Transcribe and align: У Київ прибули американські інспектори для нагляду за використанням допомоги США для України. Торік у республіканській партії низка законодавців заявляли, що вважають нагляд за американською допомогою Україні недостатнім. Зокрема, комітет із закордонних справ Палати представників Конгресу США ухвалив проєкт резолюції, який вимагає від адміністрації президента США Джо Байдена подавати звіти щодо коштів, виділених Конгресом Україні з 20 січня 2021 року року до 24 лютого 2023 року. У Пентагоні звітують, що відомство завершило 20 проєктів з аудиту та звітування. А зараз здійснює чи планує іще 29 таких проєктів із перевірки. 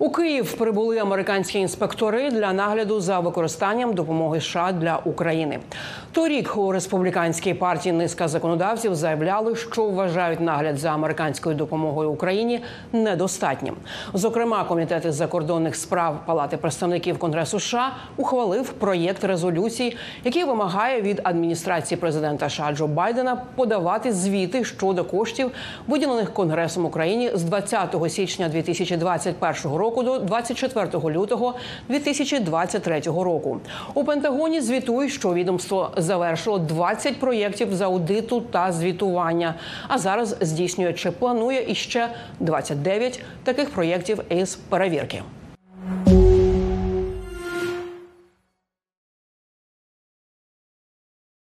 У 0.00 0.10
Київ 0.10 0.52
прибули 0.52 0.98
американські 0.98 1.58
інспектори 1.58 2.30
для 2.30 2.52
нагляду 2.52 3.00
за 3.00 3.20
використанням 3.20 3.94
допомоги 3.94 4.40
США 4.40 4.72
для 4.72 4.96
України. 4.96 5.58
Торік 6.12 6.56
у 6.56 6.72
республіканській 6.72 7.54
партії 7.54 7.92
низка 7.92 8.28
законодавців 8.28 8.94
заявляли, 8.94 9.56
що 9.56 9.84
вважають 9.84 10.40
нагляд 10.40 10.78
за 10.78 10.90
американською 10.90 11.54
допомогою 11.54 12.10
Україні 12.10 12.60
недостатнім. 12.92 13.74
Зокрема, 14.14 14.64
комітет 14.64 15.04
із 15.04 15.14
закордонних 15.14 15.76
справ 15.76 16.20
Палати 16.26 16.56
представників 16.56 17.18
Конгресу 17.18 17.60
США 17.60 17.92
ухвалив 18.16 18.72
проєкт 18.72 19.24
резолюції, 19.24 19.96
який 20.24 20.44
вимагає 20.44 21.02
від 21.02 21.20
адміністрації 21.24 21.98
президента 21.98 22.48
США 22.48 22.72
Джо 22.72 22.86
Байдена 22.86 23.42
подавати 23.54 24.12
звіти 24.12 24.64
щодо 24.64 25.04
коштів, 25.04 25.50
виділених 25.88 26.32
Конгресом 26.32 26.84
Україні 26.84 27.30
з 27.34 27.42
20 27.42 27.96
січня 28.08 28.48
2021 28.48 29.76
року 29.78 29.87
року 29.88 30.02
до 30.02 30.18
24 30.18 31.14
лютого 31.14 31.54
2023 31.88 33.00
року. 33.00 33.60
У 33.94 34.04
Пентагоні 34.04 34.60
звітують, 34.60 35.12
що 35.12 35.34
відомство 35.34 35.90
завершило 35.96 36.58
20 36.58 37.20
проєктів 37.20 37.74
з 37.74 37.80
аудиту 37.80 38.40
та 38.40 38.72
звітування. 38.72 39.54
А 39.88 39.98
зараз 39.98 40.36
здійснює 40.40 40.92
чи 40.92 41.10
планує 41.10 41.70
іще 41.70 42.08
29 42.40 43.20
таких 43.44 43.70
проєктів 43.70 44.20
із 44.30 44.56
перевірки. 44.56 45.22